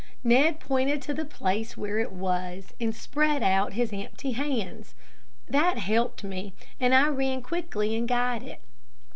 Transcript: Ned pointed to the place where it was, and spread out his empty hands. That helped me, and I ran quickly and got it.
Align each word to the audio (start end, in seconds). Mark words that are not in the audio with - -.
Ned 0.23 0.59
pointed 0.59 0.99
to 1.03 1.13
the 1.13 1.25
place 1.25 1.77
where 1.77 1.99
it 1.99 2.11
was, 2.11 2.73
and 2.81 2.95
spread 2.95 3.43
out 3.43 3.73
his 3.73 3.93
empty 3.93 4.31
hands. 4.31 4.95
That 5.47 5.77
helped 5.77 6.23
me, 6.23 6.55
and 6.79 6.95
I 6.95 7.09
ran 7.09 7.43
quickly 7.43 7.95
and 7.95 8.07
got 8.07 8.41
it. 8.41 8.61